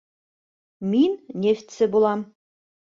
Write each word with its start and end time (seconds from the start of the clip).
Мин 0.95 1.15
нефтсе 1.45 1.93
булам. 1.97 2.27